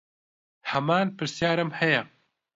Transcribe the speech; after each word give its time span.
هەمان 0.71 1.07
پرسیارم 1.17 1.69
هەیە. 1.79 2.01